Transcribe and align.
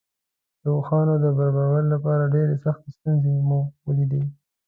د 0.61 0.63
اوښانو 0.75 1.13
د 1.23 1.25
برابرولو 1.37 1.87
لپاره 1.93 2.31
ډېرې 2.35 2.55
سختې 2.65 2.89
ستونزې 2.97 3.31
مو 3.47 3.59
ولیدې. 3.87 4.23